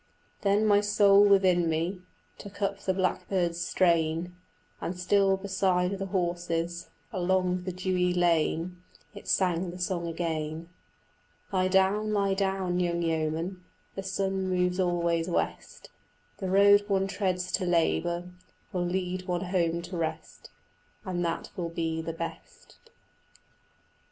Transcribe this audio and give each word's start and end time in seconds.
Then 0.41 0.65
my 0.65 0.81
soul 0.81 1.23
within 1.23 1.69
me 1.69 2.01
Took 2.39 2.59
up 2.59 2.79
the 2.79 2.91
blackbird's 2.95 3.61
strain, 3.61 4.35
And 4.81 4.99
still 4.99 5.37
beside 5.37 5.99
the 5.99 6.07
horses 6.07 6.89
Along 7.13 7.65
the 7.65 7.71
dewy 7.71 8.11
lane 8.11 8.81
It 9.13 9.27
Sang 9.27 9.69
the 9.69 9.77
song 9.77 10.07
again: 10.07 10.69
"Lie 11.51 11.67
down, 11.67 12.11
lie 12.13 12.33
down, 12.33 12.79
young 12.79 13.03
yeoman; 13.03 13.63
The 13.93 14.01
sun 14.01 14.47
moves 14.49 14.79
always 14.79 15.27
west; 15.27 15.91
The 16.39 16.49
road 16.49 16.83
one 16.87 17.05
treads 17.05 17.51
to 17.51 17.63
labour 17.65 18.27
Will 18.73 18.83
lead 18.87 19.27
one 19.27 19.41
home 19.51 19.83
to 19.83 19.97
rest, 19.97 20.49
And 21.05 21.23
that 21.23 21.51
will 21.55 21.69
be 21.69 22.01
the 22.01 22.11
best." 22.13 22.77